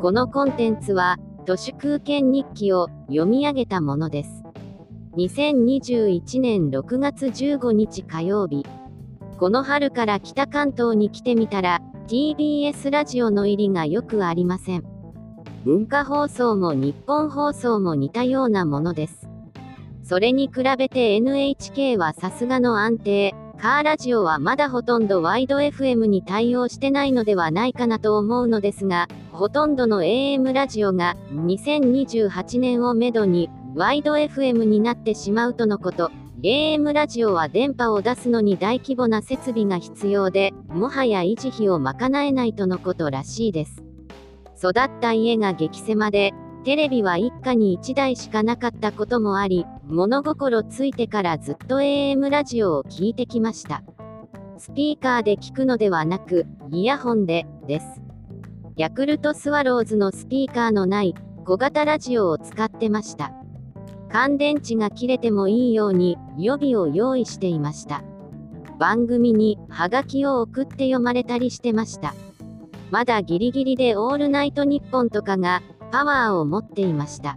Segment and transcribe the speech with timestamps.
[0.00, 4.42] このコンテンツは、都市空間日記を読み上げたものです。
[5.18, 8.64] 2021年6月15日火曜日。
[9.38, 14.84] この春から北関東に来てみたら、TBS ラジオの入りがよくありません。
[15.66, 19.28] 文化放送も日本放送も似たようなものです。
[20.02, 36.10] それに比べて NHK はさすがの安定、カーラジオはまだほとんどワイド FM に対応してないのではないかなと思うのですが、ほとんどの AM ラジオが2028年をめどにワイド FM になってしまうとのこと。
[36.42, 43.82] AM ラジオは電波を出すのに大規模な設備が必要で、もはや維持費を賄えないとのことらしいです。
[44.56, 46.32] 育った家が激狭で、
[46.64, 53.82] テレビは一家に1台しかなかったこともあり、物心ついてからずっと AM ラジオを聞いてきました。
[54.56, 58.00] スピーカーで聞くのではなく、イヤホンで、です。
[58.76, 63.32] ヤクルトスワローズのスピーカーのない小型ラジオを使ってました。
[64.12, 68.04] 乾電池が切れてもいいように予備を用意していました。
[68.78, 72.14] 番組にハガキを送って読まれたりしてました。
[72.92, 77.36] まだギリギリでオールナイトニッポンとかがパワーを持っていました。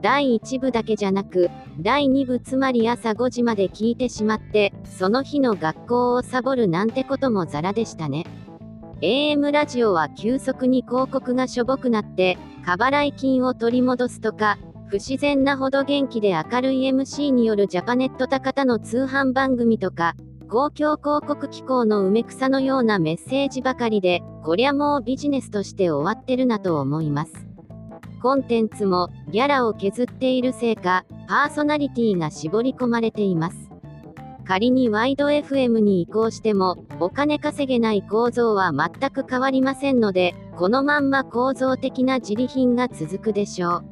[0.00, 8.24] 第1部だけじゃなく、第2部つまり朝5時まで聞いてしまって、その日の学校をサボるなんてこともザラでしたね。
[9.00, 20.14] AM ラジオは急速に広告がしょぼくなって、過払い金を取り戻すとか、不自然なほど元気で明るい MC によるジャパネット高田の通販番組とか、
[20.48, 27.47] 公共広告機構の梅草のようなメッセージばかりで、こりゃもうビジネスとして終わってるなと思います。
[28.18, 33.68] コンテンツもギャラを削っているせいか、パーソナリティが絞り込まれています。
[34.48, 43.84] 仮にワイド FM に移行しても、お金稼げない構造は全く変わりませんので、このまんま構造的な自利品が続くでしょう。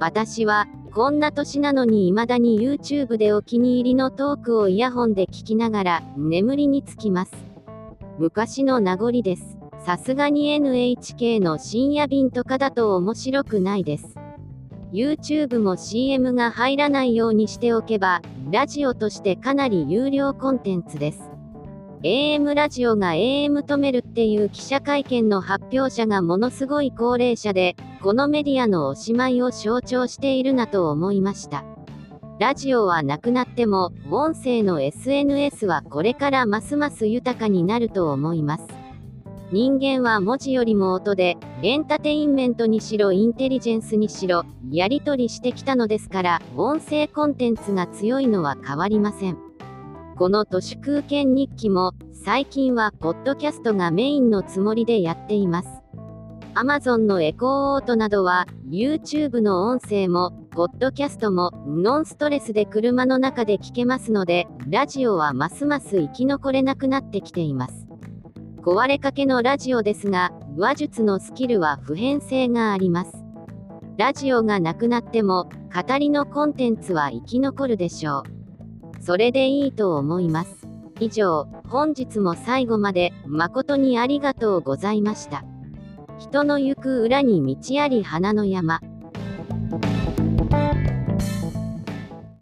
[0.00, 7.32] 私は、こんな年なのに未だに YouTube でお気に入りのトークをイヤホンで聞きながら、眠りにつきます。
[8.18, 9.51] 昔の名残です。
[9.84, 14.16] さすがに NHK の深夜便とかだと面白くないです。
[14.92, 18.22] YouTube も CM が入らないようにしておけば、
[18.52, 21.32] ラジオとしてかなり有料コンテンツです。
[22.04, 31.64] AM ラジオが AM 止めるっていう記者会見の発表者がものすごい高齢者で、このメディアのおしまいを象徴しているなと思いました。
[32.38, 38.81] ラジオはなくなっても、音声の SNS はこれからますます豊かになると思います。
[39.52, 49.36] 人間は文字よりも音で、エンターテインメントにしろインテリジェンスにしろ、やり取りしてきたのですから、音声コンテンツが強いのは変わりません。
[50.16, 51.92] この都市空間日記も、
[52.24, 55.68] 最近はポッドキャストがメインのつもりでやっています。
[56.54, 67.91] Amazon のエコーオートなどは、YouTube の音声も、ポッドキャストも、ノンストレスで車の中で聞けますので、ラジオはますます生き残れなくなってきています。
[68.64, 73.12] 壊れかけのラジオですが、話術のスキルは普遍性があります。
[73.98, 78.22] ラジオがなくなっても、語りのコンテンツは生き残るでしょ
[79.00, 79.02] う。
[79.02, 80.68] それでいいと思います。
[81.00, 85.44] 以上、本日も最後まで誠にありがとうございました。
[86.20, 88.78] 人の行く裏に道あり花の山。